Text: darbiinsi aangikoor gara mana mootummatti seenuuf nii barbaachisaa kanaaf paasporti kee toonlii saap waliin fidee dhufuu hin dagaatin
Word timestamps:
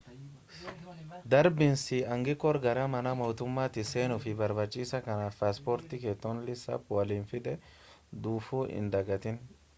darbiinsi 1.33 1.99
aangikoor 2.15 2.59
gara 2.63 2.85
mana 2.95 3.11
mootummatti 3.19 3.83
seenuuf 3.91 4.25
nii 4.29 4.33
barbaachisaa 4.41 5.03
kanaaf 5.09 5.39
paasporti 5.43 6.01
kee 6.07 6.17
toonlii 6.25 6.59
saap 6.65 6.91
waliin 6.99 7.29
fidee 7.35 7.55
dhufuu 8.27 8.67
hin 8.75 8.93
dagaatin 8.99 9.43